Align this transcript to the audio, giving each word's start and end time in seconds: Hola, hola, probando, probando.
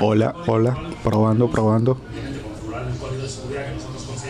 Hola, 0.00 0.34
hola, 0.46 0.76
probando, 1.02 1.48
probando. 1.48 1.96